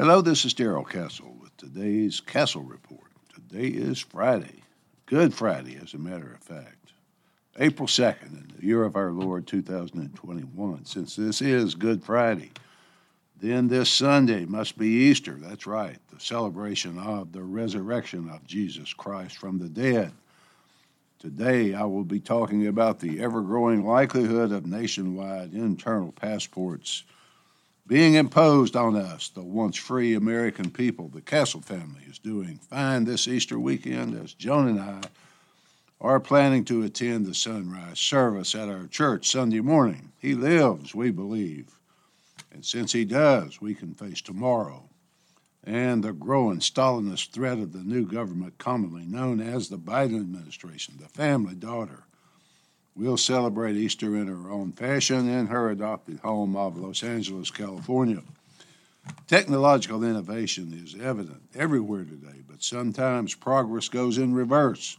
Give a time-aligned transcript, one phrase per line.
[0.00, 3.12] Hello, this is Darrell Castle with today's Castle Report.
[3.34, 4.62] Today is Friday,
[5.04, 6.92] Good Friday, as a matter of fact,
[7.58, 10.86] April 2nd, in the year of our Lord 2021.
[10.86, 12.50] Since this is Good Friday,
[13.42, 15.36] then this Sunday must be Easter.
[15.38, 20.12] That's right, the celebration of the resurrection of Jesus Christ from the dead.
[21.18, 27.04] Today, I will be talking about the ever growing likelihood of nationwide internal passports
[27.86, 31.08] being imposed on us, the once free American people.
[31.08, 35.00] The Castle family is doing fine this Easter weekend as Joan and I
[36.00, 40.12] are planning to attend the sunrise service at our church Sunday morning.
[40.18, 41.78] He lives, we believe.
[42.52, 44.90] And since he does, we can face tomorrow
[45.64, 50.94] and the growing Stalinist threat of the new government, commonly known as the Biden administration,
[50.98, 52.04] the family daughter
[52.96, 58.22] will celebrate Easter in her own fashion in her adopted home of Los Angeles, California.
[59.26, 64.98] Technological innovation is evident everywhere today, but sometimes progress goes in reverse.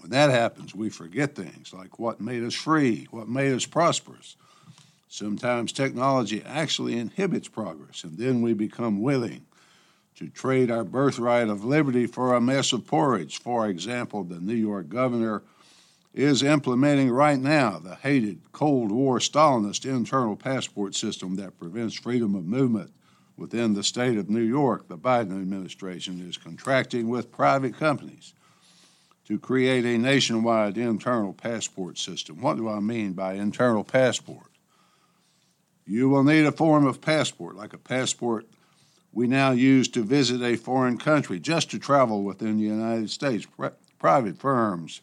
[0.00, 4.36] When that happens, we forget things like what made us free, what made us prosperous.
[5.08, 9.44] Sometimes technology actually inhibits progress, and then we become willing
[10.16, 13.38] to trade our birthright of liberty for a mess of porridge.
[13.38, 15.42] For example, the New York governor
[16.14, 22.34] is implementing right now the hated Cold War Stalinist internal passport system that prevents freedom
[22.34, 22.92] of movement
[23.36, 24.88] within the state of New York.
[24.88, 28.34] The Biden administration is contracting with private companies
[29.24, 32.40] to create a nationwide internal passport system.
[32.42, 34.48] What do I mean by internal passport?
[35.86, 38.46] You will need a form of passport, like a passport
[39.12, 43.46] we now use to visit a foreign country just to travel within the United States.
[43.98, 45.00] private firms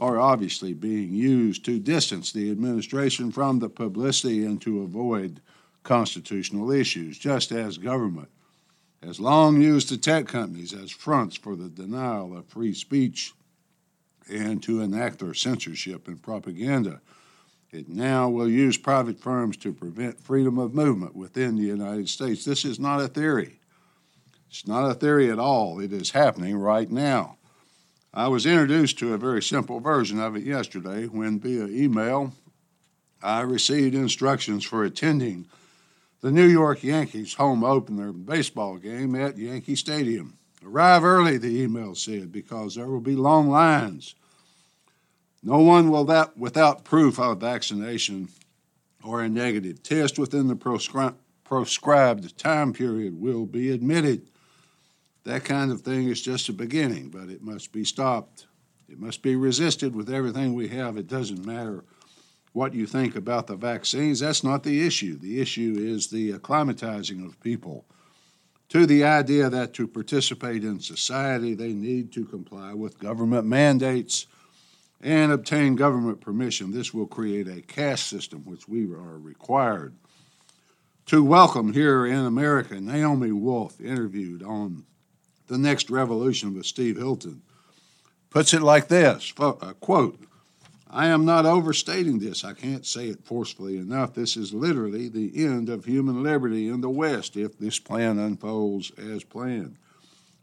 [0.00, 5.40] are obviously being used to distance the administration from the publicity and to avoid
[5.82, 8.28] constitutional issues, just as government
[9.02, 13.32] has long used the tech companies as fronts for the denial of free speech
[14.30, 17.00] and to enact their censorship and propaganda.
[17.70, 22.44] It now will use private firms to prevent freedom of movement within the United States.
[22.44, 23.60] This is not a theory.
[24.48, 25.78] It's not a theory at all.
[25.78, 27.36] It is happening right now.
[28.12, 32.32] I was introduced to a very simple version of it yesterday when, via email,
[33.22, 35.46] I received instructions for attending
[36.20, 40.36] the New York Yankees home opener baseball game at Yankee Stadium.
[40.66, 44.16] Arrive early, the email said, because there will be long lines.
[45.42, 48.28] No one will that without proof of vaccination
[49.04, 54.29] or a negative test within the proscri- proscribed time period will be admitted.
[55.24, 58.46] That kind of thing is just a beginning, but it must be stopped.
[58.88, 60.96] It must be resisted with everything we have.
[60.96, 61.84] It doesn't matter
[62.52, 64.20] what you think about the vaccines.
[64.20, 65.18] That's not the issue.
[65.18, 67.84] The issue is the acclimatizing of people
[68.70, 74.26] to the idea that to participate in society, they need to comply with government mandates
[75.00, 76.70] and obtain government permission.
[76.70, 79.94] This will create a caste system, which we are required
[81.06, 82.80] to welcome here in America.
[82.80, 84.84] Naomi Wolf interviewed on
[85.50, 87.42] the Next Revolution with Steve Hilton,
[88.30, 90.18] puts it like this uh, quote,
[90.88, 92.44] I am not overstating this.
[92.44, 94.14] I can't say it forcefully enough.
[94.14, 98.92] This is literally the end of human liberty in the West if this plan unfolds
[98.96, 99.76] as planned.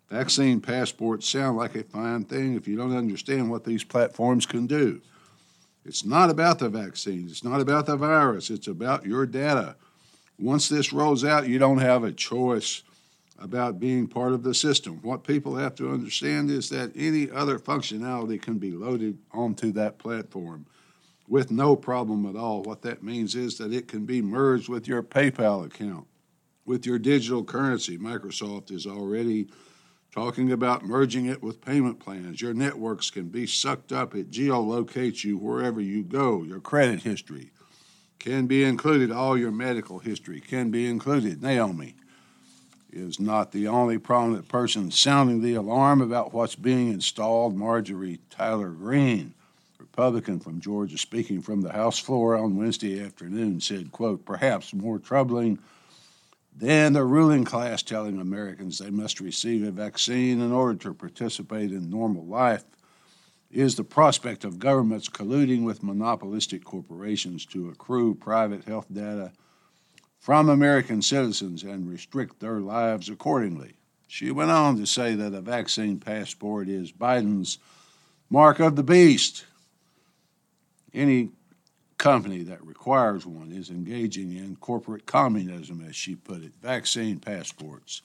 [0.10, 4.68] Vaccine passports sound like a fine thing if you don't understand what these platforms can
[4.68, 5.02] do.
[5.86, 9.76] It's not about the vaccine, it's not about the virus, it's about your data.
[10.38, 12.84] Once this rolls out, you don't have a choice
[13.40, 15.00] about being part of the system.
[15.02, 20.00] What people have to understand is that any other functionality can be loaded onto that
[20.00, 20.66] platform
[21.28, 22.64] with no problem at all.
[22.64, 26.08] What that means is that it can be merged with your PayPal account,
[26.66, 27.98] with your digital currency.
[27.98, 29.50] Microsoft is already
[30.12, 32.42] talking about merging it with payment plans.
[32.42, 34.16] Your networks can be sucked up.
[34.16, 36.44] It geolocates you wherever you go.
[36.44, 37.52] Your credit history
[38.18, 39.12] can be included.
[39.12, 41.44] All your medical history can be included.
[41.44, 41.96] Naomi
[42.92, 47.56] is not the only prominent person sounding the alarm about what's being installed.
[47.56, 49.34] Marjorie Taylor Greene,
[49.80, 55.00] Republican from Georgia, speaking from the House floor on Wednesday afternoon, said, quote, perhaps more
[55.00, 55.60] troubling
[56.56, 61.72] than the ruling class telling Americans they must receive a vaccine in order to participate
[61.72, 62.64] in normal life
[63.52, 69.32] is the prospect of governments colluding with monopolistic corporations to accrue private health data
[70.20, 73.74] from American citizens and restrict their lives accordingly.
[74.08, 77.60] She went on to say that a vaccine passport is Biden's
[78.30, 79.46] mark of the beast.
[80.94, 81.30] Any
[81.98, 88.02] company that requires one is engaging in corporate communism, as she put it, vaccine passports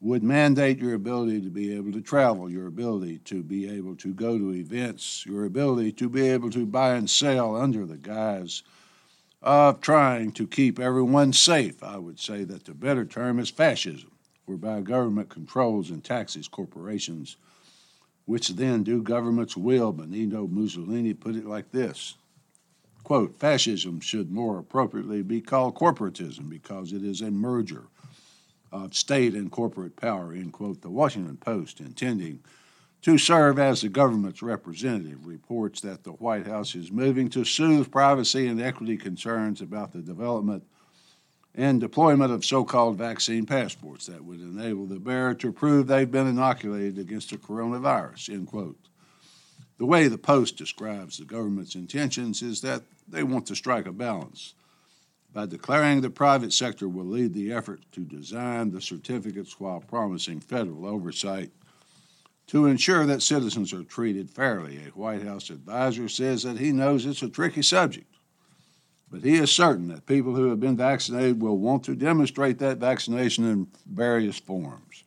[0.00, 4.12] would mandate your ability to be able to travel, your ability to be able to
[4.12, 8.62] go to events, your ability to be able to buy and sell under the guise
[9.46, 11.80] of trying to keep everyone safe.
[11.80, 14.10] I would say that the better term is fascism,
[14.44, 17.36] whereby government controls and taxes corporations,
[18.24, 19.92] which then do government's will.
[19.92, 22.16] Benito Mussolini put it like this
[23.04, 27.84] quote, fascism should more appropriately be called corporatism because it is a merger
[28.72, 30.82] of state and corporate power, end quote.
[30.82, 32.40] The Washington Post, intending
[33.06, 37.88] to serve as the government's representative, reports that the White House is moving to soothe
[37.88, 40.64] privacy and equity concerns about the development
[41.54, 46.10] and deployment of so called vaccine passports that would enable the bearer to prove they've
[46.10, 48.88] been inoculated against the coronavirus, end quote.
[49.78, 53.92] The way the Post describes the government's intentions is that they want to strike a
[53.92, 54.54] balance
[55.32, 60.40] by declaring the private sector will lead the effort to design the certificates while promising
[60.40, 61.52] federal oversight
[62.48, 64.78] to ensure that citizens are treated fairly.
[64.78, 68.06] A White House advisor says that he knows it's a tricky subject,
[69.10, 72.78] but he is certain that people who have been vaccinated will want to demonstrate that
[72.78, 75.04] vaccination in various forms.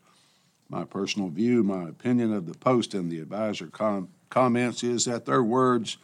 [0.69, 5.25] My personal view, my opinion of the Post and the advisor com- comments is that
[5.25, 5.97] their words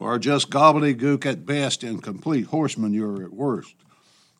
[0.00, 3.74] are just gobbledygook at best and complete horse manure at worst.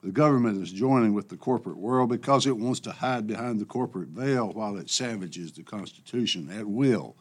[0.02, 3.66] The government is joining with the corporate world because it wants to hide behind the
[3.66, 7.16] corporate veil while it savages the Constitution at will.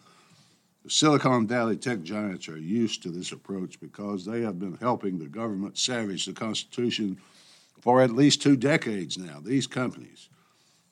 [0.85, 5.19] The Silicon Valley tech giants are used to this approach because they have been helping
[5.19, 7.17] the government savage the Constitution
[7.81, 9.41] for at least two decades now.
[9.43, 10.29] These companies,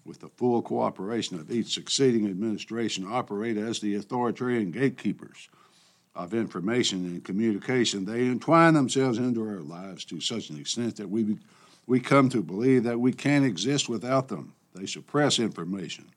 [0.03, 5.49] with the full cooperation of each succeeding administration, operate as the authoritarian gatekeepers
[6.15, 8.03] of information and communication.
[8.03, 11.37] They entwine themselves into our lives to such an extent that we,
[11.87, 14.53] we come to believe that we can't exist without them.
[14.75, 16.11] They suppress information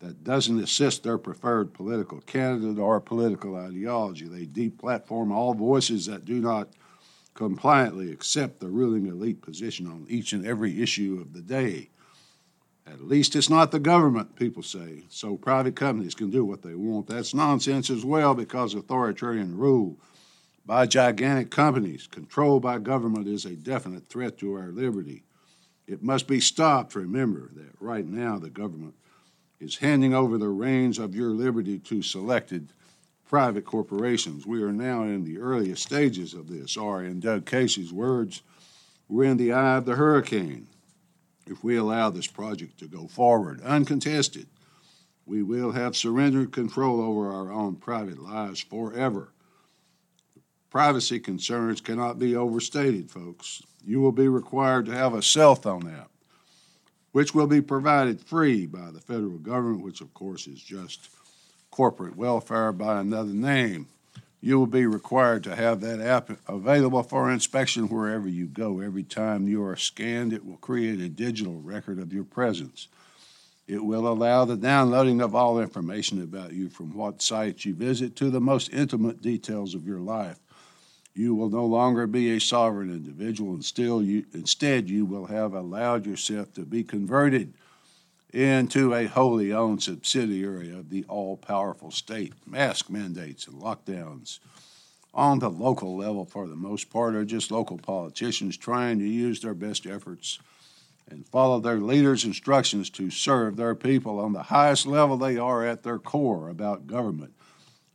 [0.00, 4.26] that doesn't assist their preferred political candidate or political ideology.
[4.26, 6.68] They deplatform all voices that do not
[7.32, 11.88] compliantly accept the ruling elite position on each and every issue of the day.
[12.86, 15.04] At least it's not the government, people say.
[15.08, 17.06] So private companies can do what they want.
[17.06, 19.98] That's nonsense as well because authoritarian rule
[20.66, 25.24] by gigantic companies controlled by government is a definite threat to our liberty.
[25.86, 26.94] It must be stopped.
[26.94, 28.94] Remember that right now the government
[29.60, 32.72] is handing over the reins of your liberty to selected
[33.26, 34.46] private corporations.
[34.46, 38.42] We are now in the earliest stages of this, or in Doug Casey's words,
[39.08, 40.66] we're in the eye of the hurricane
[41.46, 44.46] if we allow this project to go forward uncontested,
[45.26, 49.33] we will have surrendered control over our own private lives forever.
[50.74, 53.62] Privacy concerns cannot be overstated, folks.
[53.86, 56.10] You will be required to have a cell phone app,
[57.12, 61.10] which will be provided free by the federal government, which of course is just
[61.70, 63.86] corporate welfare by another name
[64.40, 68.80] you will be required to have that app available for inspection wherever you go.
[68.80, 72.88] Every time you are scanned, it will create a digital record of your presence.
[73.68, 78.16] It will allow the downloading of all information about you from what sites you visit
[78.16, 80.40] to the most intimate details of your life.
[81.14, 85.54] You will no longer be a sovereign individual, and still you, instead, you will have
[85.54, 87.54] allowed yourself to be converted
[88.32, 92.32] into a wholly owned subsidiary of the all powerful state.
[92.44, 94.40] Mask mandates and lockdowns
[95.14, 99.40] on the local level, for the most part, are just local politicians trying to use
[99.40, 100.40] their best efforts
[101.08, 105.64] and follow their leaders' instructions to serve their people on the highest level they are
[105.64, 107.32] at their core about government.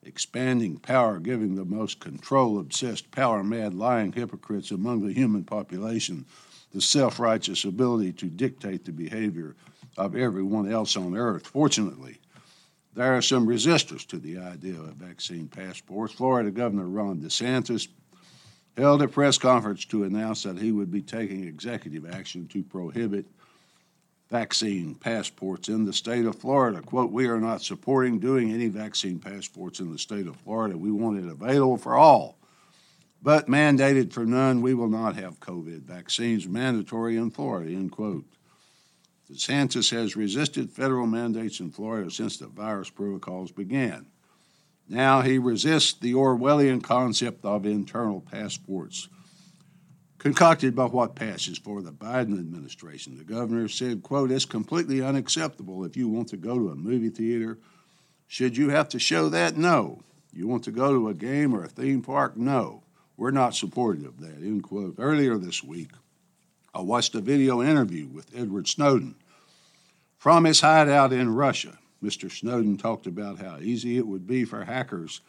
[0.09, 6.25] Expanding power, giving the most control obsessed, power mad, lying hypocrites among the human population
[6.71, 9.55] the self righteous ability to dictate the behavior
[9.97, 11.45] of everyone else on earth.
[11.45, 12.17] Fortunately,
[12.95, 16.15] there are some resistors to the idea of vaccine passports.
[16.15, 17.87] Florida Governor Ron DeSantis
[18.75, 23.27] held a press conference to announce that he would be taking executive action to prohibit
[24.29, 26.81] vaccine passports in the state of Florida.
[26.81, 30.77] Quote, we are not supporting doing any vaccine passports in the state of Florida.
[30.77, 32.37] We want it available for all,
[33.21, 34.61] but mandated for none.
[34.61, 38.25] We will not have COVID vaccines mandatory in Florida, end quote.
[39.31, 44.07] DeSantis has resisted federal mandates in Florida since the virus protocols began.
[44.87, 49.07] Now he resists the Orwellian concept of internal passports,
[50.19, 53.17] concocted by what passes for the Biden administration.
[53.17, 57.09] The governor said, quote, it's completely unacceptable if you want to go to a movie
[57.09, 57.57] theater.
[58.27, 59.57] Should you have to show that?
[59.57, 60.03] No.
[60.31, 62.37] You want to go to a game or a theme park?
[62.37, 62.83] No.
[63.17, 64.95] We're not supportive of that, end quote.
[64.97, 65.89] Earlier this week,
[66.73, 69.15] I watched a video interview with Edward Snowden
[70.17, 71.79] from his hideout in Russia.
[72.03, 72.31] Mr.
[72.31, 75.21] Snowden talked about how easy it would be for hackers,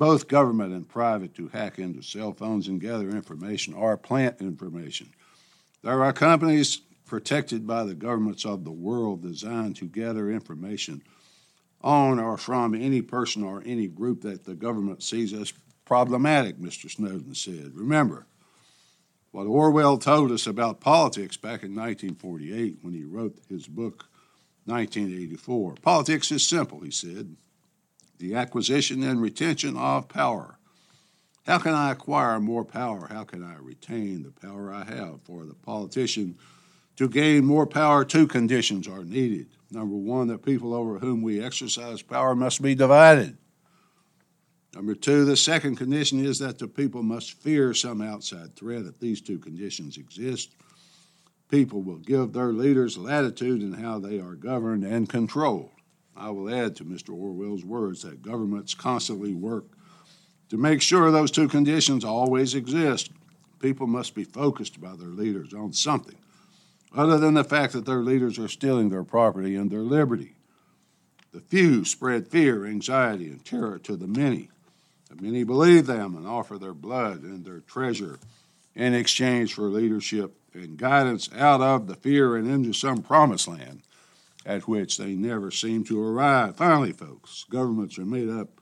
[0.00, 5.06] both government and private, to hack into cell phones and gather information or plant information.
[5.82, 11.02] There are companies protected by the governments of the world designed to gather information
[11.82, 15.52] on or from any person or any group that the government sees as
[15.84, 16.90] problematic, Mr.
[16.90, 17.72] Snowden said.
[17.74, 18.26] Remember,
[19.32, 24.06] what Orwell told us about politics back in 1948 when he wrote his book
[24.64, 25.74] 1984.
[25.82, 27.36] Politics is simple, he said
[28.20, 30.58] the acquisition and retention of power.
[31.46, 33.08] How can I acquire more power?
[33.10, 35.22] How can I retain the power I have?
[35.24, 36.36] For the politician
[36.96, 39.48] to gain more power, two conditions are needed.
[39.70, 43.38] Number one, the people over whom we exercise power must be divided.
[44.74, 48.84] Number two, the second condition is that the people must fear some outside threat.
[48.84, 50.52] If these two conditions exist,
[51.48, 55.70] people will give their leaders latitude in how they are governed and controlled.
[56.16, 57.10] I will add to Mr.
[57.10, 59.64] Orwell's words that governments constantly work
[60.48, 63.10] to make sure those two conditions always exist.
[63.60, 66.16] People must be focused by their leaders on something
[66.94, 70.34] other than the fact that their leaders are stealing their property and their liberty.
[71.32, 74.50] The few spread fear, anxiety, and terror to the many.
[75.08, 78.18] The many believe them and offer their blood and their treasure
[78.74, 83.82] in exchange for leadership and guidance out of the fear and into some promised land
[84.46, 86.56] at which they never seem to arrive.
[86.56, 88.60] Finally, folks, governments are made up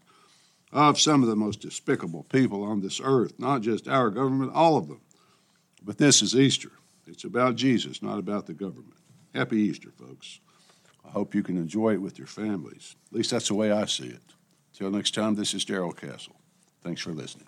[0.73, 4.77] of some of the most despicable people on this earth, not just our government, all
[4.77, 5.01] of them.
[5.83, 6.73] But this is Easter.
[7.07, 8.95] It's about Jesus, not about the government.
[9.35, 10.41] Happy Easter, folks.
[11.05, 12.97] I hope you can enjoy it with your families.
[13.11, 14.21] At least that's the way I see it.
[14.75, 16.37] Till next time, this is Darrell Castle.
[16.83, 17.47] Thanks for listening.